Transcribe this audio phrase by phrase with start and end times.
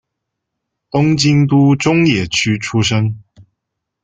[0.89, 3.21] 东京都中野区出生。